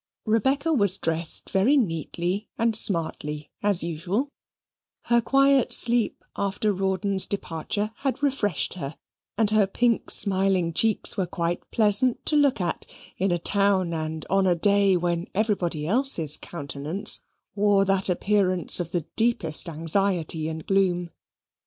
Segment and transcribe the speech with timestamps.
[0.25, 4.31] Rebecca was dressed very neatly and smartly, as usual:
[5.03, 8.97] her quiet sleep after Rawdon's departure had refreshed her,
[9.37, 12.87] and her pink smiling cheeks were quite pleasant to look at,
[13.19, 17.19] in a town and on a day when everybody else's countenance
[17.53, 21.11] wore the appearance of the deepest anxiety and gloom.